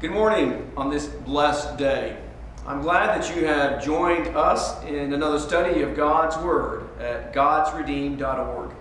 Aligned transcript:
Good 0.00 0.10
morning 0.10 0.72
on 0.76 0.90
this 0.90 1.06
blessed 1.06 1.78
day. 1.78 2.18
I'm 2.66 2.82
glad 2.82 3.16
that 3.16 3.34
you 3.34 3.46
have 3.46 3.82
joined 3.82 4.26
us 4.36 4.82
in 4.82 5.12
another 5.12 5.38
study 5.38 5.82
of 5.82 5.94
God's 5.96 6.36
Word 6.38 6.88
at 6.98 7.32
godsredeemed.org. 7.32 8.72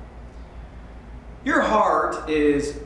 Your 1.45 1.61
heart 1.61 2.27
is 2.27 2.79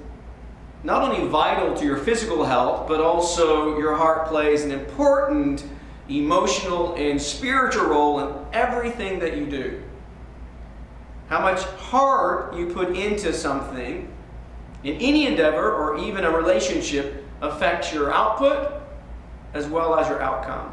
not 0.84 1.04
only 1.04 1.26
vital 1.30 1.74
to 1.78 1.86
your 1.86 1.96
physical 1.98 2.44
health, 2.44 2.88
but 2.90 3.00
also 3.00 3.80
your 3.80 3.96
heart 3.96 4.28
plays 4.28 4.66
an 4.66 4.72
important 4.72 5.64
emotional 6.10 6.96
and 6.96 7.22
spiritual 7.22 7.86
role 7.86 8.20
in 8.20 8.46
everything 8.52 9.20
that 9.20 9.38
you 9.38 9.46
do. 9.46 9.82
How 11.30 11.40
much 11.40 11.62
heart 11.64 12.54
you 12.56 12.74
put 12.74 12.96
into 12.96 13.32
something 13.32 14.14
in 14.84 14.96
any 14.96 15.28
endeavor 15.28 15.74
or 15.74 15.98
even 15.98 16.26
a 16.26 16.30
relationship 16.30 17.24
affects 17.42 17.94
your 17.94 18.14
output 18.14 18.82
as 19.54 19.68
well 19.68 19.98
as 19.98 20.08
your 20.08 20.22
outcome. 20.22 20.72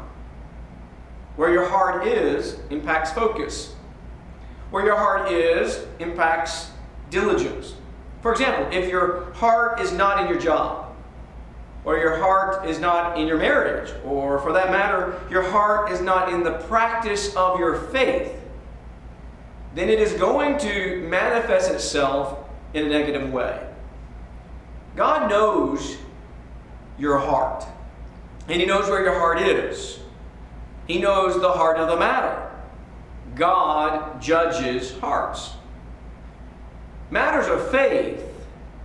Where 1.35 1.51
your 1.51 1.67
heart 1.67 2.07
is 2.07 2.57
impacts 2.69 3.11
focus. 3.11 3.75
Where 4.71 4.85
your 4.85 4.95
heart 4.95 5.31
is 5.31 5.85
impacts 5.99 6.71
diligence. 7.09 7.75
For 8.21 8.31
example, 8.31 8.67
if 8.77 8.89
your 8.89 9.31
heart 9.33 9.79
is 9.79 9.91
not 9.91 10.21
in 10.21 10.27
your 10.27 10.39
job, 10.39 10.95
or 11.83 11.97
your 11.97 12.17
heart 12.17 12.67
is 12.67 12.79
not 12.79 13.17
in 13.17 13.27
your 13.27 13.37
marriage, 13.37 13.93
or 14.03 14.39
for 14.39 14.51
that 14.53 14.71
matter, 14.71 15.21
your 15.29 15.43
heart 15.43 15.91
is 15.91 16.01
not 16.01 16.33
in 16.33 16.43
the 16.43 16.53
practice 16.53 17.35
of 17.35 17.59
your 17.59 17.75
faith, 17.75 18.33
then 19.75 19.89
it 19.89 19.99
is 19.99 20.13
going 20.13 20.57
to 20.57 21.01
manifest 21.07 21.69
itself 21.69 22.39
in 22.73 22.87
a 22.87 22.89
negative 22.89 23.31
way. 23.31 23.61
God 24.95 25.29
knows 25.29 25.97
your 26.97 27.17
heart, 27.17 27.65
and 28.47 28.59
He 28.59 28.67
knows 28.67 28.89
where 28.89 29.03
your 29.03 29.17
heart 29.17 29.41
is. 29.41 29.99
He 30.87 30.99
knows 30.99 31.39
the 31.39 31.51
heart 31.51 31.77
of 31.77 31.89
the 31.89 31.97
matter. 31.97 32.51
God 33.35 34.21
judges 34.21 34.97
hearts. 34.99 35.51
Matters 37.09 37.47
of 37.47 37.69
faith 37.71 38.23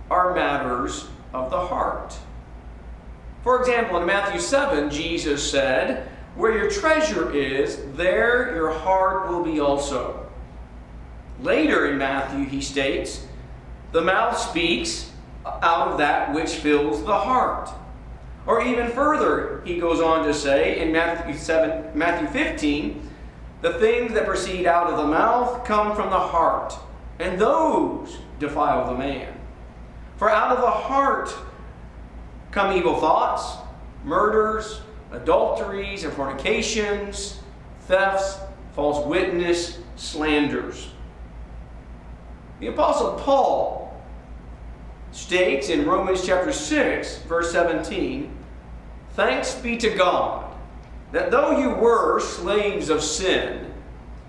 are 0.09 0.33
matters 0.33 1.07
of 1.33 1.49
the 1.49 1.59
heart. 1.67 2.17
For 3.43 3.59
example, 3.59 3.97
in 3.97 4.05
Matthew 4.05 4.39
7, 4.39 4.89
Jesus 4.89 5.49
said, 5.49 6.07
Where 6.35 6.55
your 6.55 6.69
treasure 6.69 7.31
is, 7.31 7.79
there 7.95 8.53
your 8.53 8.71
heart 8.71 9.29
will 9.29 9.43
be 9.43 9.59
also. 9.59 10.29
Later 11.41 11.89
in 11.89 11.97
Matthew, 11.97 12.45
he 12.45 12.61
states, 12.61 13.25
The 13.93 14.01
mouth 14.01 14.37
speaks 14.37 15.11
out 15.45 15.87
of 15.87 15.97
that 15.97 16.33
which 16.33 16.51
fills 16.51 17.03
the 17.03 17.17
heart. 17.17 17.69
Or 18.45 18.63
even 18.63 18.91
further, 18.91 19.61
he 19.65 19.79
goes 19.79 20.01
on 20.01 20.25
to 20.25 20.33
say 20.33 20.79
in 20.79 20.91
Matthew 20.91 21.35
7, 21.35 21.97
Matthew 21.97 22.27
15, 22.27 23.09
the 23.61 23.73
things 23.73 24.13
that 24.13 24.25
proceed 24.25 24.65
out 24.65 24.87
of 24.87 24.97
the 24.97 25.05
mouth 25.05 25.63
come 25.63 25.95
from 25.95 26.09
the 26.09 26.19
heart, 26.19 26.73
and 27.19 27.39
those 27.39 28.17
defile 28.39 28.91
the 28.91 28.97
man. 28.97 29.39
For 30.17 30.29
out 30.29 30.55
of 30.55 30.61
the 30.61 30.69
heart 30.69 31.33
come 32.49 32.75
evil 32.75 32.99
thoughts, 32.99 33.57
murders, 34.03 34.81
adulteries 35.11 36.03
and 36.03 36.13
fornications, 36.13 37.39
thefts, 37.81 38.39
false 38.73 39.05
witness, 39.05 39.79
slanders. 39.95 40.91
The 42.59 42.67
Apostle 42.67 43.13
Paul 43.19 43.80
states 45.11 45.69
in 45.69 45.85
Romans 45.85 46.25
chapter 46.25 46.51
6, 46.51 47.17
verse 47.23 47.51
17 47.51 48.37
Thanks 49.13 49.55
be 49.55 49.77
to 49.77 49.89
God 49.89 50.55
that 51.11 51.31
though 51.31 51.59
you 51.59 51.71
were 51.71 52.19
slaves 52.19 52.89
of 52.89 53.03
sin, 53.03 53.73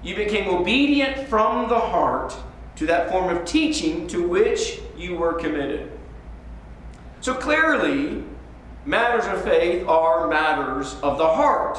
you 0.03 0.17
became 0.17 0.49
obedient 0.49 1.29
from 1.29 1.69
the 1.69 1.79
heart 1.79 2.37
to 2.77 2.87
that 2.87 3.11
form 3.11 3.37
of 3.37 3.45
teaching 3.45 4.09
to 4.09 4.27
which 4.27 4.81
you 4.97 5.15
were 5.15 5.35
committed. 5.35 5.93
So 7.21 7.35
clearly, 7.35 8.25
matters 8.85 9.27
of 9.27 9.45
faith 9.45 9.87
are 9.87 10.27
matters 10.27 10.97
of 11.03 11.19
the 11.19 11.29
heart. 11.29 11.79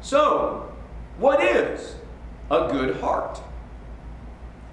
So, 0.00 0.72
what 1.18 1.42
is 1.42 1.96
a 2.50 2.68
good 2.72 2.96
heart? 2.96 3.40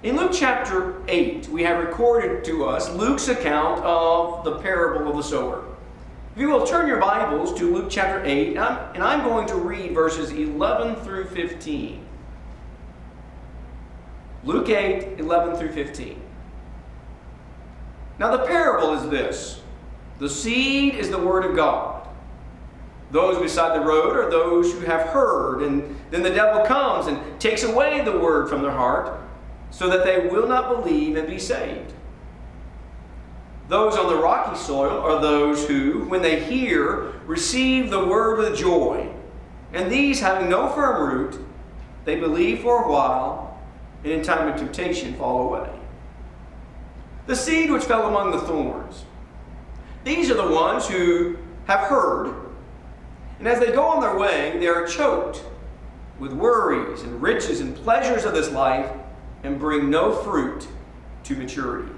In 0.02 0.16
Luke 0.16 0.30
chapter 0.32 1.02
8, 1.08 1.48
we 1.48 1.62
have 1.62 1.84
recorded 1.84 2.42
to 2.44 2.64
us 2.64 2.88
Luke's 2.94 3.28
account 3.28 3.84
of 3.84 4.44
the 4.44 4.56
parable 4.60 5.06
of 5.10 5.14
the 5.14 5.22
sower. 5.22 5.62
If 6.34 6.40
you 6.40 6.48
will 6.48 6.66
turn 6.66 6.88
your 6.88 6.98
Bibles 6.98 7.52
to 7.58 7.70
Luke 7.70 7.88
chapter 7.90 8.24
8, 8.24 8.48
and 8.48 8.58
I'm, 8.58 8.94
and 8.94 9.04
I'm 9.04 9.22
going 9.28 9.46
to 9.48 9.56
read 9.56 9.92
verses 9.92 10.30
11 10.30 11.04
through 11.04 11.26
15. 11.26 12.02
Luke 14.44 14.70
8, 14.70 15.20
11 15.20 15.56
through 15.56 15.72
15. 15.72 16.18
Now, 18.18 18.34
the 18.34 18.46
parable 18.46 18.94
is 18.94 19.10
this 19.10 19.60
the 20.18 20.30
seed 20.30 20.94
is 20.94 21.10
the 21.10 21.18
word 21.18 21.44
of 21.44 21.54
God. 21.54 22.08
Those 23.10 23.38
beside 23.38 23.78
the 23.78 23.84
road 23.84 24.16
are 24.16 24.30
those 24.30 24.72
who 24.72 24.80
have 24.80 25.08
heard, 25.08 25.60
and 25.60 25.94
then 26.10 26.22
the 26.22 26.30
devil 26.30 26.64
comes 26.64 27.06
and 27.06 27.38
takes 27.38 27.64
away 27.64 28.02
the 28.02 28.18
word 28.18 28.48
from 28.48 28.62
their 28.62 28.70
heart 28.70 29.20
so 29.70 29.88
that 29.88 30.04
they 30.04 30.26
will 30.28 30.48
not 30.48 30.68
believe 30.68 31.16
and 31.16 31.28
be 31.28 31.38
saved. 31.38 31.92
Those 33.68 33.96
on 33.96 34.08
the 34.08 34.20
rocky 34.20 34.56
soil 34.56 35.00
are 35.00 35.20
those 35.20 35.66
who, 35.66 36.04
when 36.08 36.22
they 36.22 36.42
hear, 36.42 37.12
receive 37.24 37.88
the 37.88 38.04
word 38.04 38.38
with 38.38 38.58
joy. 38.58 39.08
And 39.72 39.90
these, 39.90 40.20
having 40.20 40.50
no 40.50 40.68
firm 40.70 41.08
root, 41.08 41.38
they 42.04 42.18
believe 42.18 42.60
for 42.60 42.84
a 42.84 42.90
while, 42.90 43.60
and 44.02 44.12
in 44.12 44.22
time 44.22 44.48
of 44.48 44.58
temptation 44.58 45.14
fall 45.14 45.48
away. 45.48 45.70
The 47.26 47.36
seed 47.36 47.70
which 47.70 47.84
fell 47.84 48.08
among 48.08 48.32
the 48.32 48.40
thorns. 48.40 49.04
These 50.02 50.30
are 50.30 50.34
the 50.34 50.52
ones 50.52 50.88
who 50.88 51.36
have 51.66 51.80
heard, 51.88 52.34
and 53.38 53.46
as 53.46 53.60
they 53.60 53.70
go 53.70 53.84
on 53.84 54.00
their 54.00 54.18
way, 54.18 54.56
they 54.58 54.66
are 54.66 54.86
choked 54.86 55.44
with 56.18 56.32
worries 56.32 57.02
and 57.02 57.22
riches 57.22 57.60
and 57.60 57.76
pleasures 57.76 58.24
of 58.24 58.34
this 58.34 58.50
life 58.50 58.90
and 59.42 59.58
bring 59.58 59.90
no 59.90 60.12
fruit 60.12 60.66
to 61.24 61.34
maturity. 61.34 61.92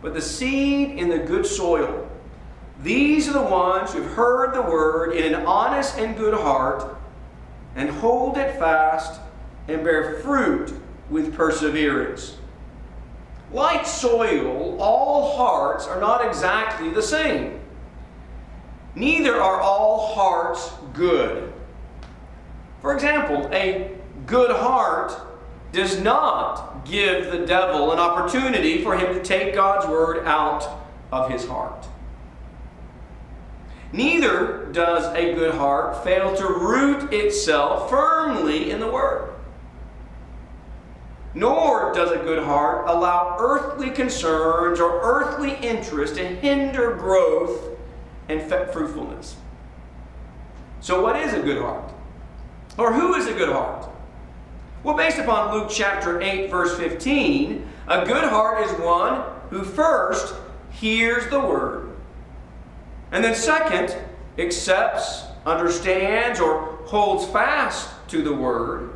But 0.00 0.14
the 0.14 0.20
seed 0.20 0.90
in 0.90 1.08
the 1.08 1.18
good 1.18 1.46
soil, 1.46 2.08
these 2.82 3.28
are 3.28 3.32
the 3.32 3.42
ones 3.42 3.92
who've 3.92 4.12
heard 4.12 4.54
the 4.54 4.62
word 4.62 5.14
in 5.14 5.34
an 5.34 5.46
honest 5.46 5.98
and 5.98 6.16
good 6.16 6.34
heart 6.34 6.96
and 7.74 7.90
hold 7.90 8.38
it 8.38 8.56
fast 8.58 9.20
and 9.66 9.82
bear 9.82 10.20
fruit 10.20 10.72
with 11.10 11.34
perseverance. 11.34 12.36
Like 13.52 13.86
soil, 13.86 14.80
all 14.80 15.36
hearts 15.36 15.86
are 15.86 16.00
not 16.00 16.26
exactly 16.26 16.90
the 16.90 17.02
same. 17.02 17.60
Neither 18.94 19.40
are 19.40 19.60
all 19.60 20.14
hearts 20.14 20.72
good. 20.92 21.52
For 22.80 22.94
example, 22.94 23.48
a 23.52 23.96
good 24.26 24.50
heart 24.50 25.12
does 25.72 26.00
not 26.00 26.84
give 26.84 27.30
the 27.30 27.44
devil 27.46 27.92
an 27.92 27.98
opportunity 27.98 28.82
for 28.82 28.96
him 28.96 29.14
to 29.14 29.22
take 29.22 29.54
God's 29.54 29.86
word 29.86 30.24
out 30.26 30.66
of 31.12 31.30
his 31.30 31.46
heart. 31.46 31.86
Neither 33.92 34.68
does 34.72 35.04
a 35.14 35.34
good 35.34 35.54
heart 35.54 36.04
fail 36.04 36.36
to 36.36 36.46
root 36.46 37.12
itself 37.12 37.88
firmly 37.88 38.70
in 38.70 38.80
the 38.80 38.90
word. 38.90 39.34
Nor 41.34 41.92
does 41.94 42.10
a 42.10 42.16
good 42.16 42.42
heart 42.42 42.88
allow 42.88 43.36
earthly 43.38 43.90
concerns 43.90 44.80
or 44.80 45.00
earthly 45.02 45.54
interest 45.56 46.16
to 46.16 46.26
hinder 46.26 46.94
growth 46.94 47.78
and 48.28 48.42
fruitfulness. 48.42 49.36
So, 50.80 51.02
what 51.02 51.16
is 51.16 51.32
a 51.32 51.40
good 51.40 51.60
heart? 51.60 51.92
Or 52.76 52.92
who 52.92 53.14
is 53.14 53.26
a 53.26 53.32
good 53.32 53.48
heart? 53.48 53.88
Well, 54.84 54.96
based 54.96 55.18
upon 55.18 55.52
Luke 55.52 55.70
chapter 55.70 56.20
8, 56.20 56.50
verse 56.50 56.76
15, 56.76 57.68
a 57.88 58.06
good 58.06 58.24
heart 58.24 58.64
is 58.64 58.72
one 58.78 59.24
who 59.50 59.64
first 59.64 60.34
hears 60.70 61.28
the 61.30 61.40
word, 61.40 61.96
and 63.10 63.24
then 63.24 63.34
second, 63.34 63.96
accepts, 64.38 65.24
understands, 65.44 66.38
or 66.38 66.78
holds 66.84 67.26
fast 67.26 67.90
to 68.08 68.22
the 68.22 68.32
word, 68.32 68.92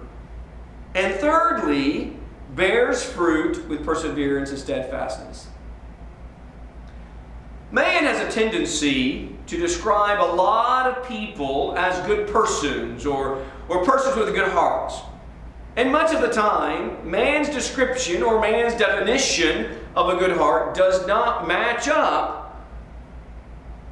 and 0.94 1.14
thirdly, 1.14 2.17
bears 2.55 3.02
fruit 3.02 3.69
with 3.69 3.84
perseverance 3.84 4.50
and 4.50 4.58
steadfastness. 4.58 5.49
Man 7.73 8.05
has 8.05 8.20
a 8.20 8.31
tendency 8.31 9.34
to 9.46 9.56
describe 9.56 10.20
a 10.20 10.31
lot 10.34 10.87
of 10.87 11.08
people 11.08 11.75
as 11.76 12.06
good 12.06 12.29
persons 12.29 13.05
or, 13.06 13.44
or 13.69 13.84
persons 13.84 14.14
with 14.17 14.32
good 14.34 14.49
hearts. 14.49 15.00
And 15.77 15.91
much 15.91 16.15
of 16.15 16.21
the 16.21 16.29
time, 16.29 17.11
man's 17.11 17.49
description 17.49 18.23
or 18.23 18.41
man's 18.41 18.75
definition 18.75 19.79
of 19.95 20.11
a 20.11 20.19
good 20.19 20.37
heart 20.37 20.75
does 20.75 21.07
not 21.07 21.49
match 21.49 21.89
up 21.89 22.67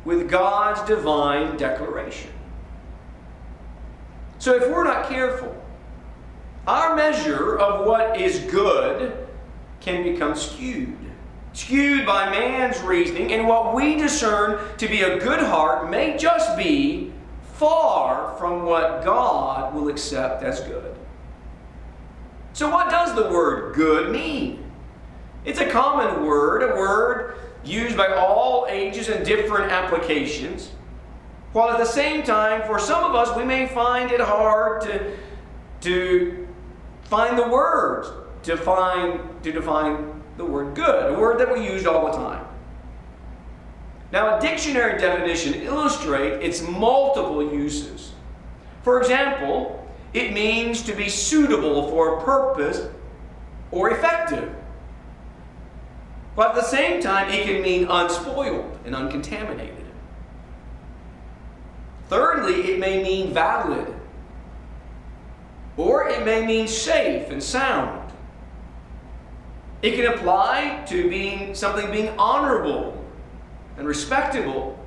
with 0.04 0.28
God's 0.30 0.80
divine 0.82 1.56
declaration. 1.56 2.30
So 4.38 4.54
if 4.54 4.68
we're 4.70 4.84
not 4.84 5.08
careful, 5.08 5.56
our 6.66 6.96
measure 6.96 7.58
of 7.58 7.86
what 7.86 8.20
is 8.20 8.38
good 8.50 9.26
can 9.80 10.02
become 10.02 10.34
skewed. 10.34 10.96
Skewed 11.52 12.06
by 12.06 12.30
man's 12.30 12.80
reasoning, 12.80 13.32
and 13.32 13.48
what 13.48 13.74
we 13.74 13.96
discern 13.96 14.60
to 14.78 14.86
be 14.86 15.02
a 15.02 15.18
good 15.18 15.40
heart 15.40 15.90
may 15.90 16.16
just 16.16 16.56
be 16.56 17.12
far 17.54 18.36
from 18.38 18.64
what 18.64 19.04
God 19.04 19.74
will 19.74 19.88
accept 19.88 20.42
as 20.42 20.60
good. 20.60 20.89
So, 22.52 22.70
what 22.70 22.90
does 22.90 23.14
the 23.14 23.30
word 23.30 23.74
good 23.74 24.10
mean? 24.10 24.70
It's 25.44 25.60
a 25.60 25.68
common 25.68 26.26
word, 26.26 26.62
a 26.62 26.74
word 26.76 27.36
used 27.64 27.96
by 27.96 28.08
all 28.14 28.66
ages 28.68 29.08
and 29.08 29.24
different 29.24 29.70
applications. 29.72 30.70
While 31.52 31.70
at 31.70 31.78
the 31.78 31.84
same 31.84 32.22
time, 32.22 32.62
for 32.66 32.78
some 32.78 33.02
of 33.04 33.14
us, 33.14 33.36
we 33.36 33.44
may 33.44 33.66
find 33.66 34.10
it 34.10 34.20
hard 34.20 34.82
to, 34.82 35.16
to 35.80 36.48
find 37.04 37.38
the 37.38 37.48
words 37.48 38.08
to, 38.44 38.56
find, 38.56 39.20
to 39.42 39.52
define 39.52 40.22
the 40.36 40.44
word 40.44 40.74
good, 40.74 41.12
a 41.12 41.18
word 41.18 41.38
that 41.38 41.52
we 41.52 41.64
use 41.64 41.86
all 41.86 42.06
the 42.06 42.12
time. 42.12 42.46
Now, 44.12 44.38
a 44.38 44.40
dictionary 44.40 44.98
definition 44.98 45.54
illustrates 45.54 46.44
its 46.44 46.68
multiple 46.68 47.52
uses. 47.52 48.12
For 48.82 49.00
example, 49.00 49.79
it 50.12 50.32
means 50.32 50.82
to 50.82 50.94
be 50.94 51.08
suitable 51.08 51.88
for 51.88 52.18
a 52.18 52.24
purpose 52.24 52.88
or 53.70 53.90
effective. 53.90 54.52
But 56.34 56.50
at 56.50 56.54
the 56.56 56.62
same 56.62 57.00
time, 57.00 57.28
it 57.28 57.44
can 57.44 57.62
mean 57.62 57.86
unspoiled 57.88 58.78
and 58.84 58.94
uncontaminated. 58.94 59.76
Thirdly, 62.08 62.72
it 62.72 62.80
may 62.80 63.02
mean 63.02 63.32
valid, 63.32 63.94
or 65.76 66.08
it 66.08 66.24
may 66.24 66.44
mean 66.44 66.66
safe 66.66 67.30
and 67.30 67.42
sound. 67.42 68.12
It 69.82 69.94
can 69.94 70.12
apply 70.12 70.84
to 70.88 71.08
being 71.08 71.54
something 71.54 71.90
being 71.90 72.08
honorable 72.18 73.02
and 73.76 73.86
respectable, 73.86 74.78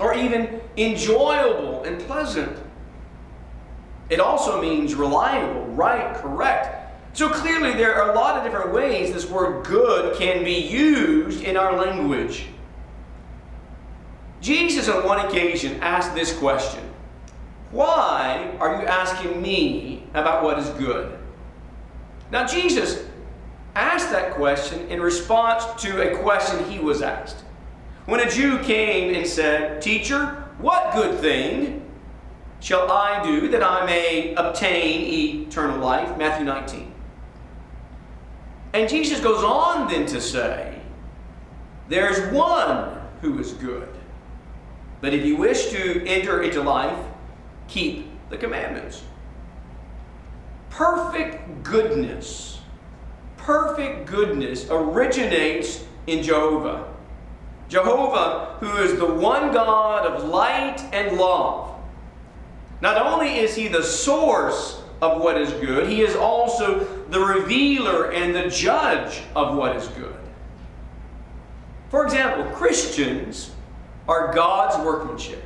or 0.00 0.14
even 0.14 0.60
enjoyable 0.76 1.84
and 1.84 2.00
pleasant. 2.00 2.58
It 4.12 4.20
also 4.20 4.60
means 4.60 4.94
reliable, 4.94 5.64
right, 5.68 6.14
correct. 6.16 6.92
So 7.16 7.30
clearly, 7.30 7.72
there 7.72 7.94
are 7.94 8.10
a 8.10 8.14
lot 8.14 8.36
of 8.36 8.44
different 8.44 8.70
ways 8.70 9.10
this 9.10 9.26
word 9.26 9.64
good 9.64 10.18
can 10.18 10.44
be 10.44 10.52
used 10.52 11.42
in 11.42 11.56
our 11.56 11.78
language. 11.78 12.44
Jesus, 14.42 14.86
on 14.90 15.06
one 15.06 15.24
occasion, 15.24 15.80
asked 15.80 16.14
this 16.14 16.36
question 16.36 16.84
Why 17.70 18.54
are 18.60 18.82
you 18.82 18.86
asking 18.86 19.40
me 19.40 20.04
about 20.12 20.44
what 20.44 20.58
is 20.58 20.68
good? 20.78 21.18
Now, 22.30 22.46
Jesus 22.46 23.08
asked 23.74 24.10
that 24.10 24.34
question 24.34 24.86
in 24.88 25.00
response 25.00 25.64
to 25.84 26.02
a 26.02 26.18
question 26.18 26.62
he 26.70 26.78
was 26.78 27.00
asked. 27.00 27.44
When 28.04 28.20
a 28.20 28.30
Jew 28.30 28.58
came 28.58 29.14
and 29.14 29.26
said, 29.26 29.80
Teacher, 29.80 30.26
what 30.58 30.92
good 30.92 31.18
thing 31.18 31.81
shall 32.62 32.90
I 32.90 33.22
do 33.22 33.48
that 33.48 33.62
I 33.62 33.84
may 33.84 34.34
obtain 34.34 35.46
eternal 35.46 35.78
life? 35.78 36.16
Matthew 36.16 36.46
19. 36.46 36.94
And 38.72 38.88
Jesus 38.88 39.20
goes 39.20 39.44
on 39.44 39.88
then 39.88 40.06
to 40.06 40.20
say, 40.20 40.80
There's 41.88 42.32
one 42.32 42.98
who 43.20 43.38
is 43.38 43.52
good. 43.52 43.88
But 45.00 45.12
if 45.12 45.26
you 45.26 45.36
wish 45.36 45.70
to 45.70 46.06
enter 46.06 46.42
into 46.42 46.62
life, 46.62 46.98
keep 47.68 48.08
the 48.30 48.38
commandments. 48.38 49.02
Perfect 50.70 51.64
goodness, 51.64 52.60
perfect 53.36 54.06
goodness 54.06 54.68
originates 54.70 55.84
in 56.06 56.22
Jehovah. 56.22 56.88
Jehovah, 57.68 58.56
who 58.60 58.76
is 58.76 58.98
the 58.98 59.06
one 59.06 59.52
God 59.52 60.06
of 60.06 60.28
light 60.28 60.80
and 60.92 61.18
love. 61.18 61.71
Not 62.82 63.00
only 63.00 63.36
is 63.36 63.54
he 63.54 63.68
the 63.68 63.82
source 63.82 64.82
of 65.00 65.22
what 65.22 65.40
is 65.40 65.52
good, 65.52 65.88
he 65.88 66.02
is 66.02 66.16
also 66.16 66.80
the 67.10 67.20
revealer 67.20 68.10
and 68.10 68.34
the 68.34 68.48
judge 68.48 69.22
of 69.36 69.56
what 69.56 69.76
is 69.76 69.86
good. 69.88 70.16
For 71.90 72.04
example, 72.04 72.44
Christians 72.56 73.52
are 74.08 74.34
God's 74.34 74.84
workmanship. 74.84 75.44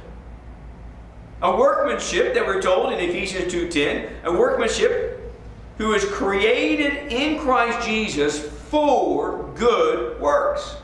A 1.42 1.54
workmanship 1.54 2.32
that 2.32 2.46
we're 2.46 2.62
told 2.62 2.94
in 2.94 3.00
Ephesians 3.00 3.52
2:10, 3.52 4.08
a 4.24 4.32
workmanship 4.32 5.30
who 5.76 5.92
is 5.92 6.06
created 6.06 7.12
in 7.12 7.38
Christ 7.38 7.86
Jesus 7.86 8.48
for 8.70 9.50
good 9.54 10.18
works. 10.22 10.76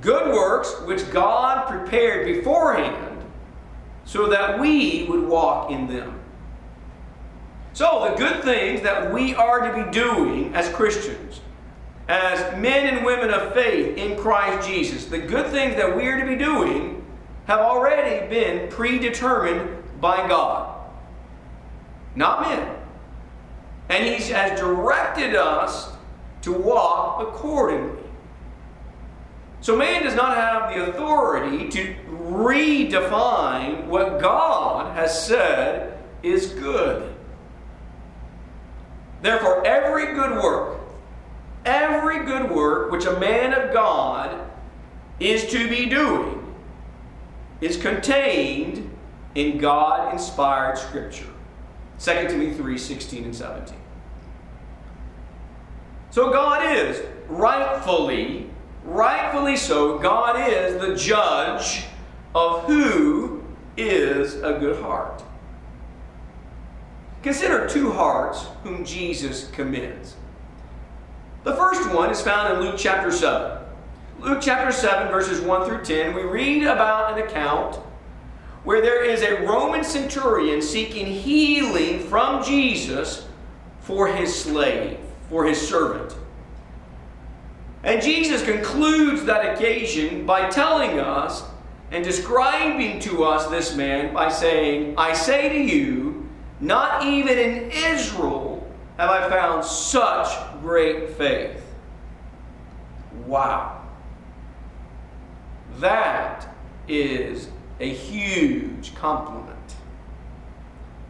Good 0.00 0.32
works 0.32 0.80
which 0.86 1.10
God 1.10 1.68
prepared 1.68 2.24
beforehand 2.24 3.09
so 4.10 4.26
that 4.26 4.58
we 4.58 5.04
would 5.04 5.22
walk 5.28 5.70
in 5.70 5.86
them. 5.86 6.18
So, 7.74 8.10
the 8.10 8.16
good 8.16 8.42
things 8.42 8.82
that 8.82 9.14
we 9.14 9.36
are 9.36 9.70
to 9.70 9.84
be 9.84 9.90
doing 9.92 10.52
as 10.52 10.68
Christians 10.70 11.40
as 12.08 12.60
men 12.60 12.92
and 12.92 13.06
women 13.06 13.30
of 13.30 13.54
faith 13.54 13.96
in 13.96 14.18
Christ 14.18 14.68
Jesus, 14.68 15.04
the 15.04 15.18
good 15.18 15.46
things 15.46 15.76
that 15.76 15.96
we 15.96 16.08
are 16.08 16.18
to 16.18 16.26
be 16.26 16.34
doing 16.34 17.06
have 17.46 17.60
already 17.60 18.26
been 18.28 18.68
predetermined 18.68 19.80
by 20.00 20.26
God, 20.26 20.76
not 22.16 22.40
men. 22.40 22.76
And 23.90 24.04
He 24.04 24.32
has 24.32 24.58
directed 24.58 25.36
us 25.36 25.92
to 26.42 26.52
walk 26.52 27.22
accordingly. 27.22 27.99
So 29.60 29.76
man 29.76 30.02
does 30.02 30.14
not 30.14 30.36
have 30.36 30.72
the 30.72 30.90
authority 30.90 31.68
to 31.68 31.94
redefine 32.08 33.86
what 33.86 34.20
God 34.20 34.96
has 34.96 35.26
said 35.26 35.98
is 36.22 36.46
good. 36.46 37.14
Therefore, 39.22 39.66
every 39.66 40.14
good 40.14 40.42
work 40.42 40.80
Every 41.64 42.24
good 42.24 42.50
work 42.50 42.90
which 42.90 43.04
a 43.04 43.18
man 43.20 43.52
of 43.52 43.72
God 43.72 44.50
is 45.18 45.50
to 45.50 45.68
be 45.68 45.86
doing 45.86 46.54
is 47.60 47.76
contained 47.76 48.90
in 49.34 49.58
God 49.58 50.12
inspired 50.12 50.78
Scripture. 50.78 51.26
2 51.98 52.12
Timothy 52.28 52.54
3 52.54 52.78
16 52.78 53.24
and 53.24 53.36
17. 53.36 53.76
So 56.10 56.32
God 56.32 56.74
is 56.74 57.02
rightfully, 57.28 58.49
rightfully 58.84 59.56
so, 59.56 59.98
God 59.98 60.48
is 60.48 60.80
the 60.80 60.96
judge 60.96 61.84
of 62.34 62.64
who 62.64 63.42
is 63.76 64.36
a 64.36 64.54
good 64.58 64.80
heart. 64.82 65.22
Consider 67.22 67.68
two 67.68 67.92
hearts 67.92 68.46
whom 68.62 68.84
Jesus 68.84 69.50
commends. 69.50 70.16
The 71.44 71.54
first 71.54 71.90
one 71.92 72.10
is 72.10 72.20
found 72.20 72.54
in 72.54 72.60
Luke 72.60 72.76
chapter 72.78 73.10
7. 73.10 73.58
Luke 74.20 74.38
chapter 74.40 74.70
7, 74.70 75.10
verses 75.10 75.40
1 75.40 75.66
through 75.66 75.82
10, 75.82 76.14
we 76.14 76.22
read 76.22 76.62
about 76.64 77.12
an 77.12 77.26
account 77.26 77.76
where 78.64 78.82
there 78.82 79.02
is 79.02 79.22
a 79.22 79.46
Roman 79.46 79.82
centurion 79.82 80.60
seeking 80.60 81.06
healing 81.06 82.00
from 82.00 82.44
Jesus 82.44 83.26
for 83.80 84.08
his 84.08 84.34
slave, 84.34 84.98
for 85.30 85.46
his 85.46 85.66
servant. 85.66 86.14
And 87.82 88.02
Jesus 88.02 88.44
concludes 88.44 89.24
that 89.24 89.54
occasion 89.54 90.26
by 90.26 90.48
telling 90.50 90.98
us 91.00 91.44
and 91.90 92.04
describing 92.04 93.00
to 93.00 93.24
us 93.24 93.46
this 93.46 93.74
man 93.74 94.12
by 94.12 94.28
saying, 94.28 94.94
I 94.98 95.12
say 95.12 95.48
to 95.48 95.58
you, 95.58 96.28
not 96.60 97.04
even 97.04 97.38
in 97.38 97.70
Israel 97.70 98.68
have 98.98 99.08
I 99.08 99.28
found 99.30 99.64
such 99.64 100.28
great 100.60 101.10
faith. 101.10 101.64
Wow. 103.26 103.82
That 105.78 106.54
is 106.86 107.48
a 107.80 107.88
huge 107.88 108.94
compliment. 108.94 109.56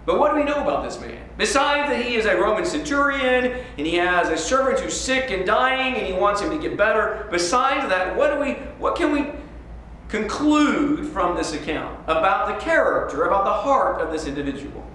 But 0.06 0.20
what 0.20 0.32
do 0.32 0.38
we 0.38 0.44
know 0.44 0.62
about 0.62 0.84
this 0.84 1.00
man? 1.00 1.29
Besides 1.40 1.88
that 1.88 2.04
he 2.04 2.16
is 2.16 2.26
a 2.26 2.36
Roman 2.36 2.66
centurion 2.66 3.46
and 3.78 3.86
he 3.86 3.94
has 3.94 4.28
a 4.28 4.36
servant 4.36 4.78
who's 4.78 4.92
sick 4.92 5.30
and 5.30 5.46
dying 5.46 5.94
and 5.94 6.06
he 6.06 6.12
wants 6.12 6.42
him 6.42 6.50
to 6.50 6.58
get 6.58 6.76
better, 6.76 7.26
besides 7.30 7.88
that, 7.88 8.14
what 8.14 8.34
do 8.34 8.40
we 8.40 8.52
what 8.78 8.94
can 8.94 9.10
we 9.10 9.24
conclude 10.08 11.06
from 11.06 11.38
this 11.38 11.54
account 11.54 11.98
about 12.06 12.48
the 12.48 12.62
character, 12.62 13.24
about 13.24 13.44
the 13.44 13.52
heart 13.54 14.02
of 14.02 14.12
this 14.12 14.26
individual? 14.26 14.86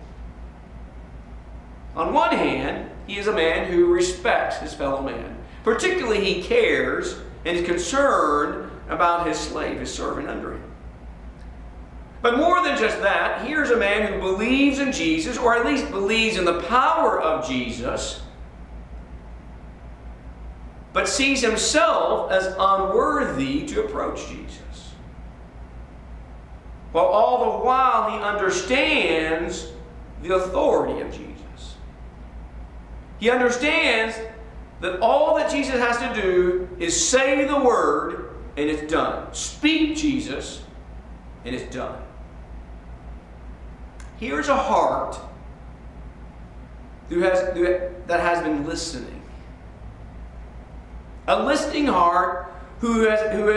On 1.96 2.14
one 2.14 2.36
hand, 2.36 2.92
he 3.08 3.18
is 3.18 3.26
a 3.26 3.34
man 3.34 3.72
who 3.72 3.92
respects 3.92 4.58
his 4.58 4.72
fellow 4.72 5.02
man. 5.02 5.36
Particularly, 5.64 6.24
he 6.24 6.44
cares 6.44 7.22
and 7.44 7.58
is 7.58 7.66
concerned 7.66 8.70
about 8.88 9.26
his 9.26 9.40
slave, 9.40 9.80
his 9.80 9.92
servant 9.92 10.30
under 10.30 10.54
him. 10.54 10.75
But 12.26 12.38
more 12.38 12.64
than 12.64 12.76
just 12.76 13.04
that, 13.04 13.46
here's 13.46 13.70
a 13.70 13.78
man 13.78 14.12
who 14.12 14.20
believes 14.20 14.80
in 14.80 14.92
Jesus, 14.92 15.38
or 15.38 15.56
at 15.56 15.64
least 15.64 15.92
believes 15.92 16.38
in 16.38 16.44
the 16.44 16.60
power 16.62 17.22
of 17.22 17.48
Jesus, 17.48 18.24
but 20.92 21.08
sees 21.08 21.42
himself 21.44 22.32
as 22.32 22.48
unworthy 22.58 23.68
to 23.68 23.86
approach 23.86 24.28
Jesus. 24.28 24.94
While 26.94 27.06
all 27.06 27.60
the 27.60 27.64
while 27.64 28.10
he 28.10 28.18
understands 28.18 29.72
the 30.24 30.34
authority 30.34 31.02
of 31.02 31.12
Jesus. 31.12 31.76
He 33.20 33.30
understands 33.30 34.18
that 34.82 35.00
all 35.00 35.36
that 35.36 35.52
Jesus 35.52 35.76
has 35.76 36.00
to 36.00 36.20
do 36.20 36.68
is 36.80 37.08
say 37.08 37.46
the 37.46 37.60
word 37.60 38.36
and 38.58 38.68
it's 38.68 38.92
done. 38.92 39.32
Speak 39.32 39.96
Jesus 39.96 40.64
and 41.46 41.54
it's 41.54 41.72
done. 41.72 42.02
Here's 44.18 44.48
a 44.48 44.56
heart 44.56 45.20
who 47.10 47.22
has, 47.22 47.54
who, 47.54 47.66
that 48.08 48.20
has 48.20 48.42
been 48.42 48.66
listening. 48.66 49.22
A 51.28 51.44
listening 51.44 51.88
heart 51.88 52.52
who, 52.80 53.08
has, 53.08 53.34
who, 53.34 53.52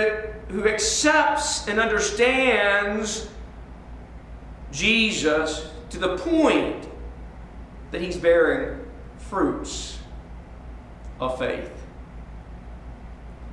who 0.53 0.69
accepts 0.69 1.69
and 1.69 1.79
understands 1.79 3.29
Jesus 4.73 5.71
to 5.91 5.99
the 5.99 6.17
point 6.19 6.89
that 7.91 8.01
he's 8.01 8.17
bearing 8.17 8.85
fruits 9.19 9.99
of 11.21 11.39
faith. 11.39 11.71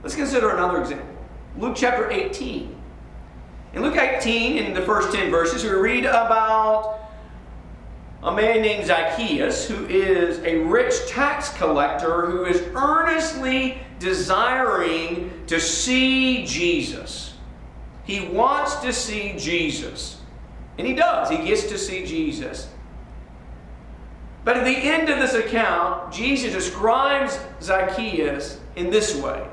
Let's 0.03 0.15
consider 0.15 0.51
another 0.51 0.81
example. 0.81 1.15
Luke 1.57 1.75
chapter 1.75 2.09
18. 2.11 2.74
In 3.75 3.81
Luke 3.81 3.97
18, 3.97 4.57
in 4.57 4.73
the 4.73 4.81
first 4.81 5.13
10 5.13 5.29
verses, 5.29 5.65
we 5.65 5.69
read 5.69 6.05
about 6.05 6.97
a 8.23 8.33
man 8.33 8.61
named 8.61 8.87
Zacchaeus 8.87 9.67
who 9.67 9.85
is 9.87 10.39
a 10.39 10.59
rich 10.59 10.93
tax 11.09 11.49
collector 11.57 12.25
who 12.25 12.45
is 12.45 12.63
earnestly 12.73 13.77
desiring 13.99 15.43
to 15.47 15.59
see 15.59 16.45
Jesus. 16.45 17.33
He 18.05 18.21
wants 18.21 18.77
to 18.77 18.93
see 18.93 19.35
Jesus. 19.37 20.21
And 20.77 20.87
he 20.87 20.93
does. 20.93 21.29
He 21.29 21.37
gets 21.37 21.63
to 21.63 21.77
see 21.77 22.05
Jesus. 22.05 22.69
But 24.45 24.55
at 24.55 24.63
the 24.63 24.71
end 24.71 25.09
of 25.09 25.19
this 25.19 25.33
account, 25.33 26.13
Jesus 26.13 26.53
describes 26.53 27.37
Zacchaeus 27.61 28.61
in 28.77 28.89
this 28.89 29.15
way. 29.15 29.45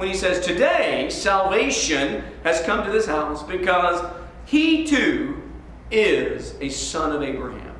When 0.00 0.08
he 0.08 0.14
says, 0.14 0.40
Today, 0.42 1.10
salvation 1.10 2.24
has 2.42 2.62
come 2.62 2.86
to 2.86 2.90
this 2.90 3.04
house 3.04 3.42
because 3.42 4.02
he 4.46 4.86
too 4.86 5.42
is 5.90 6.54
a 6.62 6.70
son 6.70 7.14
of 7.14 7.22
Abraham. 7.22 7.74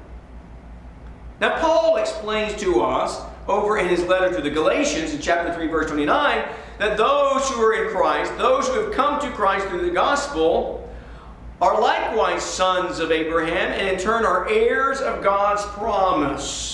Now, 1.41 1.59
Paul 1.61 1.97
explains 1.97 2.61
to 2.61 2.83
us 2.83 3.23
over 3.49 3.79
in 3.79 3.89
his 3.89 4.05
letter 4.05 4.37
to 4.37 4.43
the 4.43 4.51
Galatians 4.51 5.15
in 5.15 5.23
chapter 5.23 5.55
3, 5.55 5.69
verse 5.69 5.87
29, 5.87 6.47
that 6.77 6.99
those 6.99 7.49
who 7.49 7.63
are 7.63 7.87
in 7.87 7.91
Christ, 7.91 8.37
those 8.37 8.69
who 8.69 8.75
have 8.81 8.93
come 8.93 9.19
to 9.23 9.31
Christ 9.31 9.69
through 9.69 9.87
the 9.87 9.95
gospel, 9.95 10.93
are 11.63 11.81
likewise 11.81 12.43
sons 12.43 12.99
of 12.99 13.11
Abraham 13.11 13.73
and 13.73 13.89
in 13.89 13.99
turn 13.99 14.27
are 14.27 14.47
heirs 14.47 15.01
of 15.01 15.25
God's 15.25 15.65
promise. 15.73 16.70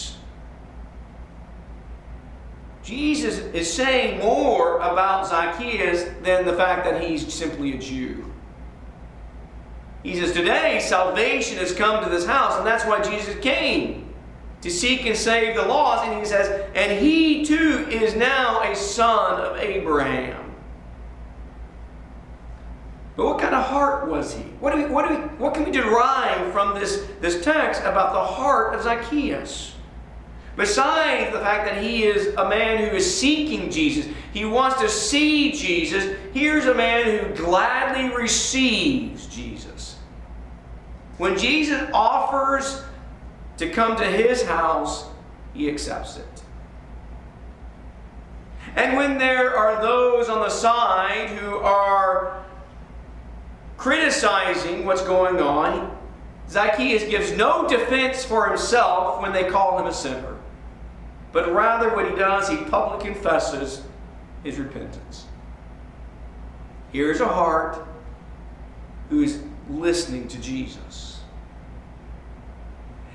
Jesus 2.86 3.38
is 3.52 3.70
saying 3.70 4.20
more 4.20 4.76
about 4.76 5.26
Zacchaeus 5.26 6.04
than 6.22 6.46
the 6.46 6.52
fact 6.52 6.84
that 6.84 7.02
he's 7.02 7.34
simply 7.34 7.74
a 7.74 7.78
Jew. 7.78 8.32
He 10.04 10.14
says, 10.14 10.30
Today 10.30 10.78
salvation 10.78 11.58
has 11.58 11.74
come 11.74 12.04
to 12.04 12.08
this 12.08 12.24
house, 12.24 12.56
and 12.56 12.64
that's 12.64 12.84
why 12.84 13.02
Jesus 13.02 13.34
came 13.40 14.14
to 14.60 14.70
seek 14.70 15.04
and 15.04 15.16
save 15.16 15.56
the 15.56 15.62
lost. 15.62 16.04
And 16.04 16.20
he 16.20 16.24
says, 16.24 16.70
And 16.76 17.04
he 17.04 17.44
too 17.44 17.88
is 17.90 18.14
now 18.14 18.62
a 18.62 18.76
son 18.76 19.40
of 19.40 19.56
Abraham. 19.56 20.54
But 23.16 23.26
what 23.26 23.40
kind 23.40 23.56
of 23.56 23.64
heart 23.64 24.06
was 24.06 24.32
he? 24.32 24.44
What, 24.60 24.76
do 24.76 24.84
we, 24.84 24.88
what, 24.88 25.08
do 25.08 25.16
we, 25.16 25.20
what 25.38 25.54
can 25.54 25.64
we 25.64 25.72
derive 25.72 26.52
from 26.52 26.78
this, 26.78 27.04
this 27.20 27.42
text 27.42 27.80
about 27.80 28.12
the 28.12 28.22
heart 28.22 28.76
of 28.76 28.84
Zacchaeus? 28.84 29.75
Besides 30.56 31.32
the 31.32 31.40
fact 31.40 31.66
that 31.66 31.82
he 31.82 32.04
is 32.04 32.34
a 32.36 32.48
man 32.48 32.88
who 32.88 32.96
is 32.96 33.18
seeking 33.18 33.70
Jesus, 33.70 34.06
he 34.32 34.46
wants 34.46 34.80
to 34.80 34.88
see 34.88 35.52
Jesus. 35.52 36.16
Here's 36.32 36.64
a 36.64 36.74
man 36.74 37.18
who 37.18 37.34
gladly 37.34 38.14
receives 38.16 39.26
Jesus. 39.26 39.98
When 41.18 41.38
Jesus 41.38 41.88
offers 41.92 42.82
to 43.58 43.68
come 43.68 43.96
to 43.96 44.04
his 44.04 44.42
house, 44.44 45.06
he 45.52 45.68
accepts 45.68 46.16
it. 46.16 46.42
And 48.76 48.96
when 48.96 49.18
there 49.18 49.56
are 49.56 49.80
those 49.82 50.28
on 50.28 50.40
the 50.40 50.50
side 50.50 51.30
who 51.30 51.56
are 51.58 52.44
criticizing 53.76 54.84
what's 54.84 55.02
going 55.02 55.40
on, 55.40 55.96
Zacchaeus 56.48 57.04
gives 57.04 57.32
no 57.32 57.68
defense 57.68 58.24
for 58.24 58.48
himself 58.48 59.20
when 59.20 59.32
they 59.32 59.44
call 59.44 59.78
him 59.78 59.86
a 59.86 59.92
sinner. 59.92 60.35
But 61.32 61.52
rather, 61.52 61.94
what 61.94 62.08
he 62.10 62.16
does, 62.16 62.48
he 62.48 62.56
publicly 62.56 63.12
confesses 63.12 63.82
his 64.42 64.58
repentance. 64.58 65.26
Here's 66.92 67.20
a 67.20 67.28
heart 67.28 67.86
who 69.10 69.22
is 69.22 69.42
listening 69.68 70.28
to 70.28 70.40
Jesus 70.40 71.20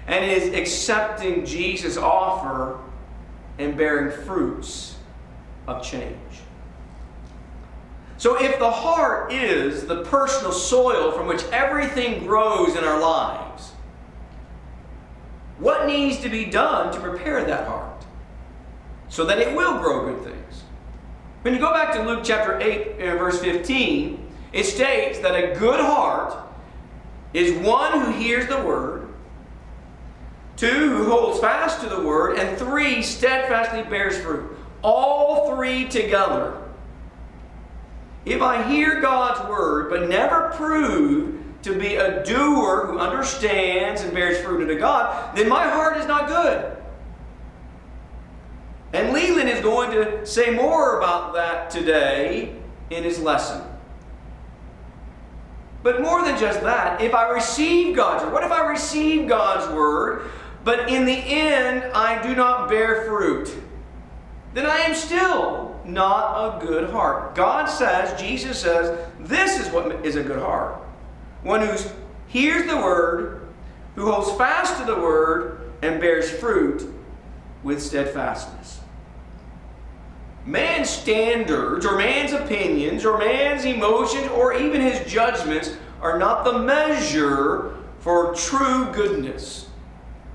and 0.07 0.25
is 0.25 0.53
accepting 0.53 1.45
Jesus' 1.45 1.97
offer 1.97 2.79
and 3.57 3.77
bearing 3.77 4.11
fruits 4.25 4.95
of 5.67 5.83
change. 5.83 6.17
So, 8.17 8.39
if 8.39 8.59
the 8.59 8.69
heart 8.69 9.33
is 9.33 9.87
the 9.87 10.03
personal 10.03 10.51
soil 10.51 11.11
from 11.11 11.27
which 11.27 11.43
everything 11.45 12.25
grows 12.25 12.75
in 12.75 12.83
our 12.83 12.99
lives, 12.99 13.70
what 15.61 15.87
needs 15.87 16.17
to 16.19 16.29
be 16.29 16.45
done 16.45 16.91
to 16.93 16.99
prepare 16.99 17.43
that 17.45 17.67
heart 17.67 18.03
so 19.09 19.25
that 19.25 19.39
it 19.39 19.55
will 19.55 19.79
grow 19.79 20.05
good 20.05 20.23
things? 20.23 20.63
When 21.43 21.53
you 21.53 21.59
go 21.59 21.71
back 21.71 21.93
to 21.93 22.03
Luke 22.03 22.21
chapter 22.23 22.59
8, 22.59 22.99
and 22.99 23.19
verse 23.19 23.39
15, 23.39 24.27
it 24.53 24.63
states 24.65 25.19
that 25.19 25.35
a 25.35 25.57
good 25.57 25.79
heart 25.79 26.35
is 27.33 27.53
one 27.65 28.01
who 28.01 28.11
hears 28.11 28.47
the 28.47 28.61
word, 28.61 29.07
two, 30.57 30.89
who 30.97 31.09
holds 31.09 31.39
fast 31.39 31.81
to 31.81 31.89
the 31.89 32.01
word, 32.01 32.37
and 32.37 32.57
three, 32.57 33.01
steadfastly 33.01 33.83
bears 33.83 34.19
fruit. 34.19 34.57
All 34.83 35.55
three 35.55 35.87
together 35.87 36.57
if 38.25 38.41
I 38.41 38.63
hear 38.63 39.01
God's 39.01 39.47
word 39.49 39.89
but 39.89 40.09
never 40.09 40.51
prove 40.55 41.40
to 41.63 41.77
be 41.77 41.95
a 41.95 42.23
doer 42.23 42.87
who 42.87 42.97
understands 42.97 44.01
and 44.01 44.13
bears 44.13 44.43
fruit 44.43 44.61
unto 44.61 44.79
God, 44.79 45.35
then 45.35 45.47
my 45.47 45.67
heart 45.67 45.97
is 45.97 46.07
not 46.07 46.27
good. 46.27 46.77
And 48.93 49.13
Leland 49.13 49.49
is 49.49 49.61
going 49.61 49.91
to 49.91 50.25
say 50.25 50.49
more 50.49 50.97
about 50.97 51.33
that 51.33 51.69
today 51.69 52.55
in 52.89 53.03
his 53.03 53.19
lesson. 53.19 53.61
But 55.83 56.01
more 56.01 56.23
than 56.23 56.37
just 56.37 56.61
that, 56.61 57.01
if 57.01 57.13
I 57.13 57.29
receive 57.29 57.95
God's 57.95 58.23
word, 58.23 58.33
what 58.33 58.43
if 58.43 58.51
I 58.51 58.67
receive 58.67 59.27
God's 59.27 59.73
word, 59.73 60.29
but 60.63 60.89
in 60.89 61.05
the 61.05 61.13
end 61.13 61.83
I 61.93 62.21
do 62.21 62.35
not 62.35 62.69
bear 62.69 63.05
fruit? 63.05 63.55
Then 64.53 64.65
I 64.65 64.77
am 64.79 64.93
still 64.93 65.79
not 65.85 66.61
a 66.61 66.65
good 66.65 66.89
heart. 66.89 67.33
God 67.33 67.65
says, 67.65 68.19
Jesus 68.19 68.59
says, 68.59 68.97
this 69.19 69.59
is 69.59 69.71
what 69.71 70.05
is 70.05 70.17
a 70.17 70.23
good 70.23 70.39
heart. 70.39 70.81
One 71.43 71.61
who 71.61 71.75
hears 72.27 72.67
the 72.67 72.77
word, 72.77 73.41
who 73.95 74.11
holds 74.11 74.31
fast 74.37 74.77
to 74.79 74.85
the 74.85 74.99
word, 74.99 75.71
and 75.81 75.99
bears 75.99 76.29
fruit 76.29 76.87
with 77.63 77.81
steadfastness. 77.81 78.79
Man's 80.45 80.89
standards, 80.89 81.85
or 81.85 81.97
man's 81.97 82.33
opinions, 82.33 83.05
or 83.05 83.17
man's 83.17 83.65
emotions, 83.65 84.27
or 84.29 84.53
even 84.53 84.81
his 84.81 85.11
judgments 85.11 85.75
are 86.01 86.17
not 86.17 86.43
the 86.43 86.59
measure 86.59 87.75
for 87.99 88.33
true 88.33 88.91
goodness. 88.91 89.67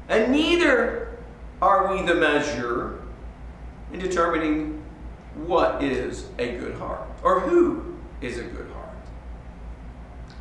And 0.09 0.31
neither 0.31 1.19
are 1.61 1.93
we 1.93 2.03
the 2.03 2.15
measure 2.15 3.01
in 3.93 3.99
determining 3.99 4.83
what 5.35 5.83
is 5.83 6.27
a 6.39 6.57
good 6.57 6.75
heart 6.77 7.09
or 7.23 7.41
who 7.41 7.97
is 8.21 8.39
a 8.39 8.43
good 8.43 8.71
heart. 8.71 8.86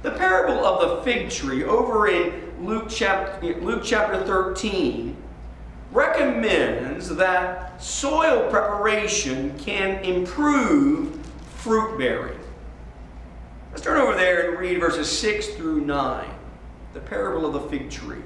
The 0.05 0.11
parable 0.11 0.63
of 0.63 0.81
the 0.81 1.03
fig 1.03 1.31
tree 1.31 1.63
over 1.63 2.07
in 2.07 2.53
Luke 2.63 2.85
chapter, 2.89 3.55
Luke 3.55 3.81
chapter 3.83 4.23
13 4.23 5.17
recommends 5.91 7.09
that 7.15 7.81
soil 7.81 8.47
preparation 8.51 9.57
can 9.57 10.03
improve 10.03 11.19
fruit 11.55 11.97
bearing. 11.97 12.37
Let's 13.71 13.81
turn 13.81 13.99
over 13.99 14.15
there 14.15 14.51
and 14.51 14.59
read 14.59 14.79
verses 14.79 15.11
6 15.11 15.55
through 15.55 15.81
9, 15.81 16.29
the 16.93 16.99
parable 16.99 17.43
of 17.43 17.53
the 17.53 17.61
fig 17.61 17.89
tree. 17.89 18.21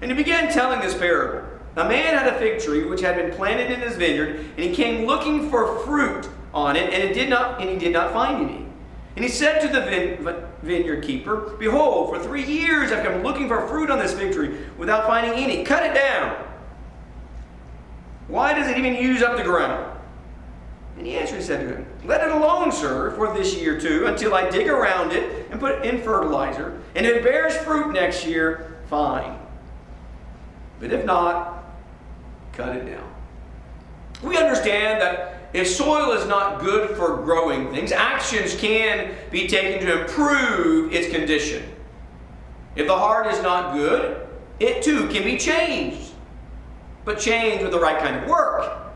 And 0.00 0.10
he 0.10 0.16
began 0.16 0.50
telling 0.50 0.80
this 0.80 0.96
parable. 0.96 1.46
A 1.76 1.86
man 1.86 2.16
had 2.16 2.32
a 2.34 2.38
fig 2.38 2.60
tree 2.62 2.86
which 2.86 3.02
had 3.02 3.16
been 3.16 3.30
planted 3.32 3.70
in 3.70 3.80
his 3.80 3.96
vineyard, 3.96 4.36
and 4.38 4.60
he 4.64 4.74
came 4.74 5.04
looking 5.04 5.50
for 5.50 5.80
fruit 5.80 6.30
on 6.54 6.76
it, 6.76 6.94
and 6.94 7.02
it 7.02 7.12
did 7.12 7.28
not, 7.28 7.60
and 7.60 7.68
he 7.68 7.76
did 7.76 7.92
not 7.92 8.14
find 8.14 8.48
any. 8.48 8.67
And 9.18 9.24
he 9.24 9.32
said 9.32 9.58
to 9.62 9.66
the 9.66 10.46
vineyard 10.62 11.02
keeper, 11.02 11.56
Behold, 11.58 12.14
for 12.14 12.22
three 12.22 12.44
years 12.44 12.92
I've 12.92 13.04
come 13.04 13.24
looking 13.24 13.48
for 13.48 13.66
fruit 13.66 13.90
on 13.90 13.98
this 13.98 14.14
fig 14.14 14.32
tree 14.32 14.56
without 14.76 15.08
finding 15.08 15.32
any. 15.42 15.64
Cut 15.64 15.84
it 15.84 15.92
down. 15.92 16.46
Why 18.28 18.54
does 18.54 18.68
it 18.68 18.78
even 18.78 18.94
use 18.94 19.20
up 19.20 19.36
the 19.36 19.42
ground? 19.42 19.98
And 20.96 21.04
he 21.04 21.16
answered 21.16 21.34
and 21.34 21.44
said 21.44 21.68
to 21.68 21.74
him, 21.74 21.86
Let 22.04 22.28
it 22.28 22.30
alone, 22.30 22.70
sir, 22.70 23.10
for 23.16 23.34
this 23.36 23.56
year 23.56 23.80
too, 23.80 24.06
until 24.06 24.34
I 24.34 24.48
dig 24.50 24.68
around 24.68 25.10
it 25.10 25.48
and 25.50 25.58
put 25.58 25.84
in 25.84 26.00
fertilizer. 26.00 26.80
And 26.94 27.04
if 27.04 27.16
it 27.16 27.24
bears 27.24 27.56
fruit 27.56 27.92
next 27.92 28.24
year, 28.24 28.76
fine. 28.88 29.36
But 30.78 30.92
if 30.92 31.04
not, 31.04 31.64
cut 32.52 32.76
it 32.76 32.86
down. 32.88 33.12
We 34.22 34.36
understand 34.36 35.02
that 35.02 35.37
if 35.52 35.66
soil 35.66 36.12
is 36.12 36.26
not 36.26 36.60
good 36.60 36.96
for 36.96 37.16
growing 37.16 37.70
things, 37.72 37.90
actions 37.90 38.54
can 38.56 39.14
be 39.30 39.46
taken 39.48 39.86
to 39.86 40.02
improve 40.02 40.92
its 40.92 41.08
condition. 41.08 41.62
If 42.76 42.86
the 42.86 42.96
heart 42.96 43.26
is 43.28 43.42
not 43.42 43.74
good, 43.74 44.28
it 44.60 44.82
too 44.82 45.08
can 45.08 45.24
be 45.24 45.36
changed. 45.36 46.12
But 47.04 47.18
changed 47.18 47.62
with 47.62 47.72
the 47.72 47.80
right 47.80 47.98
kind 47.98 48.16
of 48.16 48.28
work. 48.28 48.92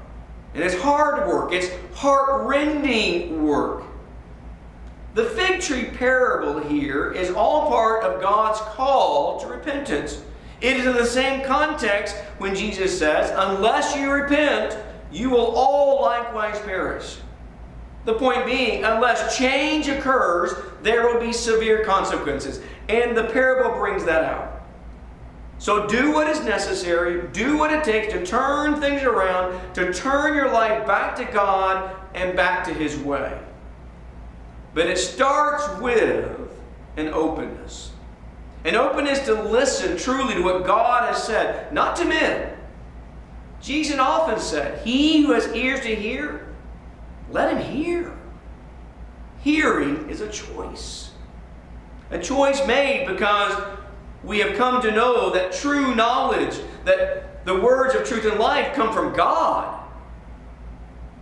And 0.55 0.63
it's 0.63 0.81
hard 0.81 1.27
work, 1.27 1.53
it's 1.53 1.71
heart-rending 1.95 3.43
work. 3.43 3.85
The 5.15 5.25
fig 5.25 5.61
tree 5.61 5.85
parable 5.85 6.61
here 6.61 7.13
is 7.13 7.31
all 7.31 7.69
part 7.69 8.05
of 8.05 8.21
God's 8.21 8.61
call 8.61 9.41
to 9.41 9.47
repentance. 9.47 10.23
It 10.61 10.77
is 10.77 10.87
in 10.87 10.95
the 10.95 11.07
same 11.07 11.45
context 11.45 12.17
when 12.39 12.55
Jesus 12.55 12.99
says, 12.99 13.33
Unless 13.35 13.97
you 13.97 14.11
repent, 14.11 14.79
you 15.11 15.29
will 15.29 15.53
all 15.55 15.92
likewise 16.03 16.61
perish. 16.61 17.19
The 18.05 18.15
point 18.15 18.45
being, 18.45 18.85
unless 18.85 19.39
change 19.39 19.89
occurs, 19.89 20.55
there 20.83 21.07
will 21.07 21.21
be 21.21 21.33
severe 21.33 21.85
consequences. 21.85 22.61
And 22.89 23.17
the 23.17 23.25
parable 23.25 23.79
brings 23.79 24.05
that 24.05 24.25
out. 24.25 24.63
So 25.59 25.87
do 25.87 26.13
what 26.13 26.29
is 26.29 26.45
necessary, 26.45 27.29
do 27.29 27.57
what 27.57 27.73
it 27.73 27.85
takes 27.85 28.13
to 28.13 28.27
turn 28.27 28.81
things 28.81 29.03
around, 29.05 29.75
to 29.75 29.93
turn 29.93 30.35
your 30.35 30.51
life 30.51 30.85
back 30.89 31.15
to 31.17 31.25
God 31.25 31.95
and 32.15 32.37
back 32.37 32.65
to 32.65 32.75
His 32.75 32.99
way. 32.99 33.39
But 34.75 34.89
it 34.89 34.99
starts 34.99 35.81
with 35.81 36.37
an 36.97 37.09
openness. 37.09 37.93
An 38.65 38.75
openness 38.75 39.21
to 39.27 39.41
listen 39.41 39.97
truly 39.97 40.35
to 40.35 40.43
what 40.43 40.67
God 40.67 41.05
has 41.05 41.23
said, 41.23 41.73
not 41.73 41.95
to 41.97 42.05
men. 42.07 42.52
Jesus 43.63 43.99
often 43.99 44.41
said, 44.41 44.85
He 44.85 45.23
who 45.23 45.33
has 45.33 45.47
ears 45.55 45.81
to 45.81 45.95
hear, 45.95 46.53
let 47.31 47.57
him 47.57 47.63
hear. 47.63 48.13
Hearing 49.41 50.11
is 50.11 50.21
a 50.21 50.29
choice. 50.29 51.13
A 52.11 52.19
choice 52.19 52.65
made 52.67 53.07
because 53.07 53.79
we 54.25 54.41
have 54.41 54.57
come 54.57 54.83
to 54.83 54.91
know 54.91 55.31
that 55.31 55.53
true 55.53 55.95
knowledge, 55.95 56.59
that 56.85 57.45
the 57.45 57.59
words 57.59 57.95
of 57.95 58.05
truth 58.05 58.25
and 58.25 58.39
life 58.39 58.75
come 58.75 58.93
from 58.93 59.15
God. 59.15 59.81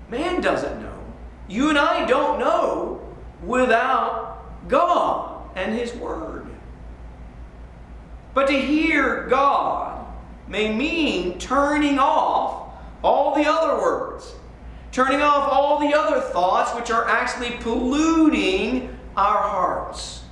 Man 0.09 0.41
doesn't 0.41 0.83
know. 0.83 0.99
You 1.49 1.69
and 1.69 1.79
I 1.79 2.07
don't 2.07 2.41
know 2.41 3.01
without 3.45 4.69
God 4.69 5.51
and 5.57 5.75
His 5.75 5.95
Word. 5.95 6.47
But 8.35 8.47
to 8.49 8.61
hear 8.61 9.27
God 9.29 10.07
may 10.51 10.75
mean 10.75 11.39
turning 11.39 11.99
off 11.99 12.75
all 13.03 13.35
the 13.35 13.49
other 13.49 13.81
words, 13.81 14.35
turning 14.93 15.23
off 15.23 15.51
all 15.51 15.79
the 15.79 15.97
other 15.97 16.21
thoughts 16.21 16.75
which 16.75 16.91
are 16.91 17.09
actually 17.09 17.53
polluting 17.59 18.95
our 19.17 19.39
hearts. 19.39 20.25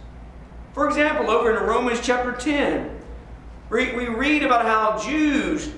For 0.75 0.89
example, 0.89 1.31
over 1.31 1.57
in 1.57 1.63
Romans 1.63 2.01
chapter 2.03 2.33
10, 2.33 2.91
we 3.71 4.09
read 4.09 4.43
about 4.43 4.65
how 4.65 4.99
Jews 4.99 5.71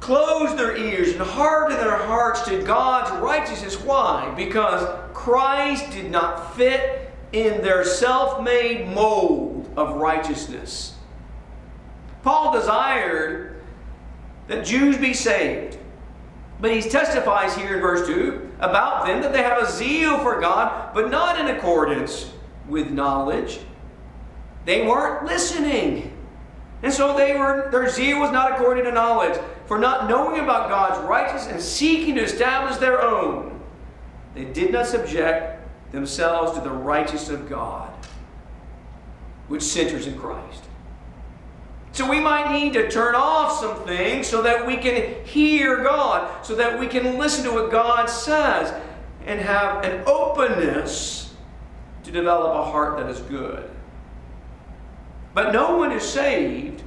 closed 0.00 0.58
their 0.58 0.76
ears 0.76 1.12
and 1.12 1.22
hardened 1.22 1.80
their 1.80 1.96
hearts 1.96 2.42
to 2.42 2.62
God's 2.62 3.10
righteousness. 3.22 3.80
Why? 3.80 4.32
Because 4.36 4.86
Christ 5.14 5.90
did 5.92 6.10
not 6.10 6.54
fit 6.56 7.10
in 7.32 7.62
their 7.62 7.84
self 7.84 8.42
made 8.42 8.88
mold 8.88 9.70
of 9.76 9.96
righteousness. 9.96 10.95
Paul 12.26 12.52
desired 12.52 13.62
that 14.48 14.64
Jews 14.64 14.98
be 14.98 15.14
saved. 15.14 15.78
But 16.60 16.72
he 16.72 16.82
testifies 16.82 17.54
here 17.54 17.76
in 17.76 17.80
verse 17.80 18.04
2 18.08 18.50
about 18.58 19.06
them 19.06 19.22
that 19.22 19.32
they 19.32 19.44
have 19.44 19.62
a 19.62 19.70
zeal 19.70 20.18
for 20.18 20.40
God, 20.40 20.92
but 20.92 21.08
not 21.08 21.38
in 21.38 21.54
accordance 21.54 22.32
with 22.68 22.90
knowledge. 22.90 23.60
They 24.64 24.84
weren't 24.84 25.24
listening. 25.24 26.18
And 26.82 26.92
so 26.92 27.16
they 27.16 27.36
were, 27.36 27.68
their 27.70 27.88
zeal 27.88 28.18
was 28.18 28.32
not 28.32 28.50
according 28.50 28.86
to 28.86 28.90
knowledge. 28.90 29.38
For 29.66 29.78
not 29.78 30.10
knowing 30.10 30.40
about 30.40 30.68
God's 30.68 30.98
righteousness 31.08 31.52
and 31.52 31.62
seeking 31.62 32.16
to 32.16 32.22
establish 32.22 32.76
their 32.78 33.02
own, 33.02 33.60
they 34.34 34.46
did 34.46 34.72
not 34.72 34.86
subject 34.86 35.62
themselves 35.92 36.58
to 36.58 36.64
the 36.64 36.70
righteousness 36.70 37.28
of 37.28 37.48
God, 37.48 37.92
which 39.46 39.62
centers 39.62 40.08
in 40.08 40.18
Christ. 40.18 40.65
So 41.96 42.06
we 42.06 42.20
might 42.20 42.52
need 42.52 42.74
to 42.74 42.90
turn 42.90 43.14
off 43.14 43.58
some 43.58 43.86
things 43.86 44.26
so 44.26 44.42
that 44.42 44.66
we 44.66 44.76
can 44.76 45.24
hear 45.24 45.82
God, 45.82 46.44
so 46.44 46.54
that 46.56 46.78
we 46.78 46.88
can 46.88 47.16
listen 47.16 47.42
to 47.44 47.52
what 47.52 47.70
God 47.70 48.10
says 48.10 48.70
and 49.24 49.40
have 49.40 49.82
an 49.82 50.02
openness 50.06 51.34
to 52.04 52.10
develop 52.12 52.54
a 52.54 52.70
heart 52.70 52.98
that 52.98 53.08
is 53.08 53.20
good. 53.20 53.70
But 55.32 55.54
no 55.54 55.78
one 55.78 55.90
is 55.90 56.02
saved 56.02 56.82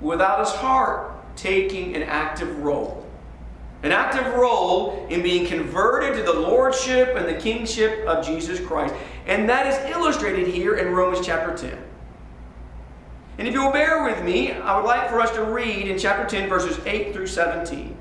without 0.00 0.40
his 0.40 0.54
heart 0.54 1.36
taking 1.36 1.94
an 1.94 2.04
active 2.04 2.60
role. 2.60 3.06
An 3.82 3.92
active 3.92 4.32
role 4.36 5.06
in 5.10 5.20
being 5.22 5.46
converted 5.46 6.16
to 6.16 6.22
the 6.22 6.40
lordship 6.40 7.14
and 7.14 7.28
the 7.28 7.38
kingship 7.38 8.06
of 8.06 8.24
Jesus 8.24 8.58
Christ. 8.58 8.94
And 9.26 9.46
that 9.50 9.66
is 9.66 9.94
illustrated 9.94 10.48
here 10.48 10.76
in 10.76 10.94
Romans 10.94 11.26
chapter 11.26 11.54
10. 11.54 11.89
And 13.40 13.48
if 13.48 13.54
you 13.54 13.64
will 13.64 13.72
bear 13.72 14.04
with 14.04 14.22
me, 14.22 14.52
I 14.52 14.76
would 14.76 14.84
like 14.84 15.08
for 15.08 15.18
us 15.18 15.30
to 15.30 15.42
read 15.42 15.88
in 15.88 15.98
chapter 15.98 16.26
10, 16.26 16.46
verses 16.46 16.78
8 16.84 17.14
through 17.14 17.28
17, 17.28 17.96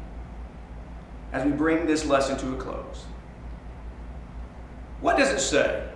as 1.32 1.46
we 1.46 1.52
bring 1.52 1.86
this 1.86 2.06
lesson 2.06 2.38
to 2.40 2.56
a 2.56 2.58
close. 2.58 3.06
What 5.00 5.16
does 5.16 5.30
it 5.30 5.40
say? 5.40 5.88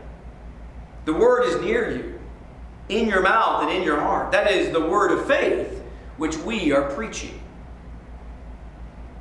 The 1.04 1.12
word 1.12 1.44
is 1.44 1.60
near 1.60 1.92
you 1.92 2.20
in 2.88 3.10
your 3.10 3.22
mouth 3.22 3.64
and 3.64 3.70
in 3.70 3.84
your 3.84 4.00
heart. 4.00 4.32
That 4.32 4.50
is 4.50 4.72
the 4.72 4.80
word 4.80 5.12
of 5.12 5.28
faith 5.28 5.84
which 6.16 6.38
we 6.38 6.72
are 6.72 6.90
preaching. 6.92 7.38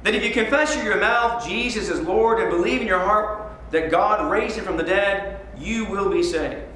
That 0.05 0.15
if 0.15 0.23
you 0.23 0.31
confess 0.31 0.77
in 0.77 0.85
your 0.85 1.01
mouth 1.01 1.45
Jesus 1.45 1.89
is 1.89 2.01
Lord 2.01 2.39
and 2.39 2.49
believe 2.49 2.81
in 2.81 2.87
your 2.87 3.01
heart 3.01 3.51
that 3.73 3.91
God 3.91 4.31
raised 4.31 4.57
him 4.57 4.65
from 4.65 4.77
the 4.77 4.85
dead, 4.85 5.41
you 5.59 5.87
will 5.87 6.11
be 6.11 6.23
saved. 6.23 6.72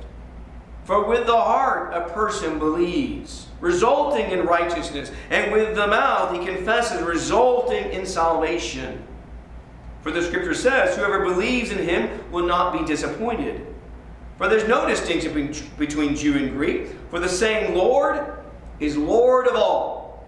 For 0.87 1.05
with 1.05 1.27
the 1.27 1.37
heart 1.37 1.93
a 1.93 2.09
person 2.11 2.61
believes, 2.61 3.49
resulting 3.61 4.31
in 4.31 4.47
righteousness, 4.47 5.11
and 5.31 5.51
with 5.51 5.75
the 5.75 5.89
mouth 5.89 6.33
he 6.33 6.47
confesses, 6.47 7.03
resulting 7.03 7.91
in 7.91 8.07
salvation. 8.07 9.03
For 10.03 10.13
the 10.13 10.23
scripture 10.23 10.55
says, 10.55 10.95
Whoever 10.95 11.25
believes 11.25 11.73
in 11.73 11.79
him 11.79 12.31
will 12.31 12.47
not 12.47 12.73
be 12.73 12.87
disappointed. 12.87 13.67
For 14.39 14.49
there's 14.49 14.69
no 14.69 14.87
distinction 14.87 15.53
between 15.77 16.15
Jew 16.15 16.37
and 16.37 16.53
Greek, 16.53 16.91
for 17.11 17.19
the 17.19 17.29
same 17.29 17.75
Lord 17.75 18.39
is 18.79 18.97
Lord 18.97 19.49
of 19.49 19.57
all, 19.57 20.25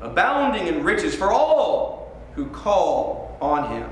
abounding 0.00 0.66
in 0.66 0.82
riches 0.82 1.14
for 1.14 1.30
all 1.30 2.18
who 2.34 2.46
call 2.46 3.38
on 3.40 3.70
him. 3.70 3.88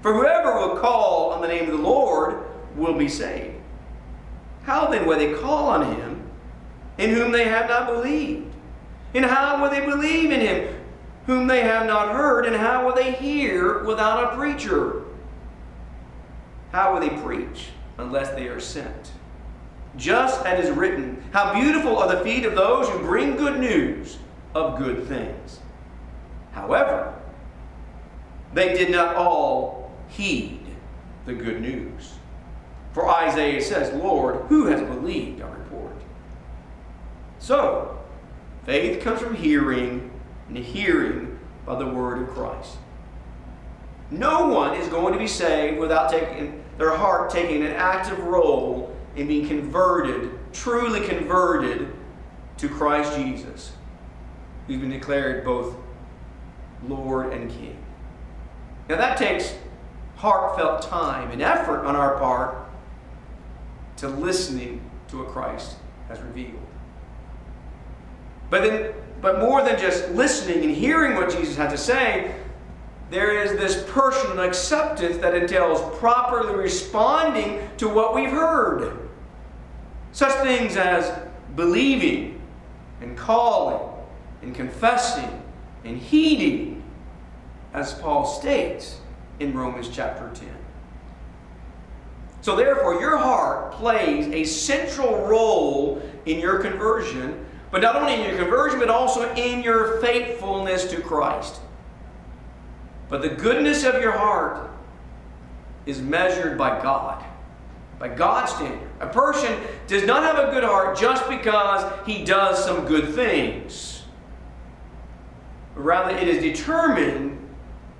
For 0.00 0.12
whoever 0.14 0.58
will 0.58 0.78
call 0.78 1.30
on 1.30 1.42
the 1.42 1.46
name 1.46 1.70
of 1.70 1.78
the 1.78 1.84
Lord 1.84 2.42
will 2.74 2.94
be 2.94 3.08
saved. 3.08 3.61
How 4.64 4.86
then 4.86 5.06
will 5.06 5.18
they 5.18 5.34
call 5.34 5.68
on 5.68 5.96
him 5.96 6.30
in 6.98 7.10
whom 7.10 7.32
they 7.32 7.44
have 7.44 7.68
not 7.68 7.86
believed? 7.86 8.52
And 9.14 9.24
how 9.24 9.62
will 9.62 9.70
they 9.70 9.84
believe 9.84 10.30
in 10.30 10.40
him 10.40 10.74
whom 11.26 11.46
they 11.46 11.62
have 11.62 11.86
not 11.86 12.14
heard? 12.14 12.46
And 12.46 12.56
how 12.56 12.86
will 12.86 12.94
they 12.94 13.12
hear 13.12 13.84
without 13.84 14.32
a 14.32 14.36
preacher? 14.36 15.02
How 16.70 16.94
will 16.94 17.00
they 17.00 17.10
preach? 17.22 17.68
unless 17.98 18.30
they 18.30 18.48
are 18.48 18.60
sent. 18.60 19.12
Just 19.96 20.44
as 20.46 20.66
is 20.66 20.76
written, 20.76 21.22
How 21.32 21.52
beautiful 21.54 21.98
are 21.98 22.14
the 22.14 22.24
feet 22.24 22.44
of 22.44 22.54
those 22.54 22.88
who 22.88 22.98
bring 23.00 23.36
good 23.36 23.58
news 23.58 24.18
of 24.54 24.78
good 24.78 25.06
things. 25.06 25.60
However, 26.52 27.14
they 28.54 28.74
did 28.74 28.90
not 28.90 29.16
all 29.16 29.90
heed 30.08 30.60
the 31.26 31.34
good 31.34 31.60
news. 31.60 32.14
For 32.92 33.08
Isaiah 33.08 33.60
says, 33.62 33.92
Lord, 33.94 34.36
who 34.48 34.66
has 34.66 34.80
believed 34.80 35.40
our 35.40 35.50
report? 35.50 35.96
So, 37.38 37.98
faith 38.66 39.02
comes 39.02 39.20
from 39.20 39.34
hearing, 39.34 40.10
and 40.48 40.58
hearing 40.58 41.38
by 41.64 41.76
the 41.78 41.86
word 41.86 42.22
of 42.22 42.28
Christ. 42.28 42.76
No 44.10 44.48
one 44.48 44.74
is 44.74 44.88
going 44.88 45.14
to 45.14 45.18
be 45.18 45.26
saved 45.26 45.78
without 45.78 46.10
taking 46.10 46.62
their 46.78 46.94
heart 46.96 47.30
taking 47.30 47.62
an 47.62 47.72
active 47.72 48.18
role 48.20 48.94
in 49.14 49.26
being 49.26 49.46
converted, 49.46 50.30
truly 50.52 51.06
converted 51.06 51.94
to 52.56 52.68
Christ 52.68 53.14
Jesus, 53.16 53.72
who's 54.66 54.80
been 54.80 54.90
declared 54.90 55.44
both 55.44 55.76
Lord 56.86 57.32
and 57.32 57.50
King. 57.50 57.76
Now 58.88 58.96
that 58.96 59.16
takes 59.16 59.54
heartfelt 60.16 60.82
time 60.82 61.30
and 61.30 61.42
effort 61.42 61.84
on 61.84 61.94
our 61.96 62.18
part 62.18 62.61
to 64.02 64.08
listening 64.08 64.80
to 65.06 65.18
what 65.18 65.28
Christ 65.28 65.76
has 66.08 66.20
revealed. 66.20 66.58
But 68.50 68.62
then, 68.62 68.92
but 69.20 69.38
more 69.38 69.62
than 69.62 69.78
just 69.78 70.10
listening 70.10 70.64
and 70.64 70.74
hearing 70.74 71.14
what 71.14 71.30
Jesus 71.30 71.56
had 71.56 71.70
to 71.70 71.78
say, 71.78 72.34
there 73.10 73.44
is 73.44 73.52
this 73.52 73.88
personal 73.92 74.40
acceptance 74.40 75.18
that 75.18 75.34
entails 75.34 75.96
properly 75.98 76.52
responding 76.52 77.60
to 77.76 77.88
what 77.88 78.12
we've 78.12 78.30
heard. 78.30 79.08
Such 80.10 80.32
things 80.42 80.76
as 80.76 81.16
believing 81.54 82.42
and 83.00 83.16
calling 83.16 83.88
and 84.42 84.52
confessing 84.52 85.42
and 85.84 85.96
heeding, 85.96 86.82
as 87.72 87.94
Paul 87.94 88.26
states 88.26 88.98
in 89.38 89.54
Romans 89.54 89.88
chapter 89.88 90.28
10. 90.34 90.61
So, 92.42 92.56
therefore, 92.56 93.00
your 93.00 93.16
heart 93.16 93.72
plays 93.72 94.26
a 94.26 94.42
central 94.44 95.26
role 95.26 96.02
in 96.26 96.40
your 96.40 96.58
conversion, 96.58 97.46
but 97.70 97.82
not 97.82 97.94
only 97.94 98.14
in 98.14 98.28
your 98.28 98.36
conversion, 98.36 98.80
but 98.80 98.88
also 98.88 99.32
in 99.34 99.62
your 99.62 100.00
faithfulness 100.00 100.90
to 100.90 101.00
Christ. 101.00 101.60
But 103.08 103.22
the 103.22 103.28
goodness 103.28 103.84
of 103.84 104.02
your 104.02 104.12
heart 104.12 104.70
is 105.86 106.00
measured 106.00 106.58
by 106.58 106.82
God, 106.82 107.24
by 108.00 108.08
God's 108.08 108.52
standard. 108.52 108.88
A 108.98 109.06
person 109.06 109.56
does 109.86 110.04
not 110.04 110.24
have 110.24 110.48
a 110.48 110.50
good 110.50 110.64
heart 110.64 110.98
just 110.98 111.28
because 111.28 111.92
he 112.06 112.24
does 112.24 112.64
some 112.64 112.86
good 112.86 113.14
things. 113.14 114.02
Rather, 115.76 116.16
it 116.16 116.26
is 116.26 116.42
determined 116.42 117.38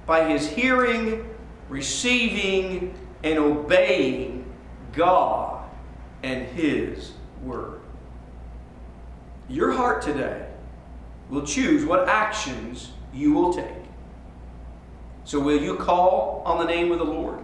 by 0.05 0.29
his 0.29 0.49
hearing, 0.49 1.29
receiving, 1.69 2.95
and 3.23 3.39
obeying 3.39 4.45
God 4.93 5.65
and 6.23 6.47
His 6.49 7.13
Word. 7.43 7.81
Your 9.49 9.73
heart 9.73 10.03
today 10.03 10.47
will 11.29 11.45
choose 11.45 11.85
what 11.85 12.09
actions 12.09 12.91
you 13.13 13.33
will 13.33 13.53
take. 13.53 13.67
So, 15.25 15.41
will 15.41 15.61
you 15.61 15.77
call 15.77 16.43
on 16.45 16.59
the 16.59 16.65
name 16.65 16.91
of 16.91 16.99
the 16.99 17.05
Lord? 17.05 17.39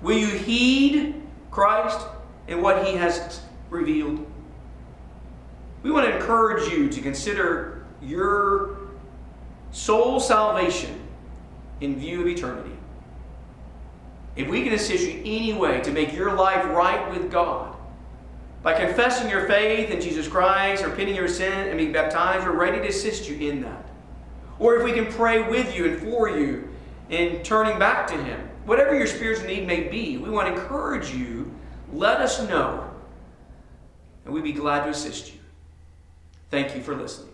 Will 0.00 0.16
you 0.16 0.28
heed 0.28 1.22
Christ 1.50 2.06
and 2.48 2.62
what 2.62 2.86
He 2.86 2.96
has 2.96 3.40
revealed? 3.70 4.26
We 5.82 5.90
want 5.90 6.06
to 6.06 6.16
encourage 6.16 6.72
you 6.72 6.88
to 6.88 7.00
consider 7.00 7.84
your 8.00 8.78
soul 9.70 10.20
salvation 10.20 11.00
in 11.80 11.98
view 11.98 12.20
of 12.20 12.26
eternity. 12.26 12.71
If 14.34 14.48
we 14.48 14.62
can 14.62 14.72
assist 14.72 15.06
you 15.06 15.20
any 15.20 15.52
way 15.52 15.80
to 15.82 15.90
make 15.90 16.12
your 16.12 16.34
life 16.34 16.64
right 16.66 17.10
with 17.10 17.30
God, 17.30 17.76
by 18.62 18.74
confessing 18.74 19.28
your 19.28 19.46
faith 19.46 19.90
in 19.90 20.00
Jesus 20.00 20.28
Christ, 20.28 20.84
repenting 20.84 21.16
your 21.16 21.28
sin, 21.28 21.68
and 21.68 21.76
being 21.76 21.92
baptized, 21.92 22.46
we're 22.46 22.56
ready 22.56 22.78
to 22.78 22.88
assist 22.88 23.28
you 23.28 23.36
in 23.48 23.60
that. 23.62 23.88
Or 24.58 24.76
if 24.76 24.84
we 24.84 24.92
can 24.92 25.06
pray 25.12 25.42
with 25.42 25.76
you 25.76 25.86
and 25.86 26.00
for 26.00 26.30
you 26.30 26.68
in 27.10 27.42
turning 27.42 27.78
back 27.78 28.06
to 28.08 28.14
Him, 28.14 28.48
whatever 28.64 28.96
your 28.96 29.08
spiritual 29.08 29.48
need 29.48 29.66
may 29.66 29.88
be, 29.88 30.16
we 30.16 30.30
want 30.30 30.46
to 30.46 30.54
encourage 30.54 31.12
you. 31.12 31.52
Let 31.92 32.20
us 32.20 32.48
know, 32.48 32.88
and 34.24 34.32
we'd 34.32 34.44
be 34.44 34.52
glad 34.52 34.84
to 34.84 34.90
assist 34.90 35.32
you. 35.32 35.40
Thank 36.50 36.76
you 36.76 36.82
for 36.82 36.94
listening. 36.94 37.31